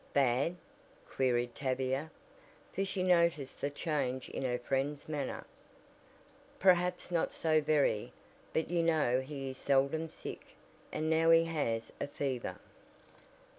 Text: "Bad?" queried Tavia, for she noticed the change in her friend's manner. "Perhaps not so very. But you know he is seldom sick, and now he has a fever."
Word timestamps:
"Bad?" 0.13 0.55
queried 1.07 1.53
Tavia, 1.53 2.09
for 2.73 2.83
she 2.83 3.03
noticed 3.03 3.61
the 3.61 3.69
change 3.69 4.29
in 4.29 4.41
her 4.41 4.57
friend's 4.57 5.07
manner. 5.07 5.45
"Perhaps 6.57 7.11
not 7.11 7.31
so 7.31 7.61
very. 7.61 8.11
But 8.51 8.71
you 8.71 8.81
know 8.81 9.19
he 9.19 9.51
is 9.51 9.57
seldom 9.59 10.09
sick, 10.09 10.55
and 10.91 11.07
now 11.07 11.29
he 11.29 11.45
has 11.45 11.93
a 12.01 12.07
fever." 12.07 12.55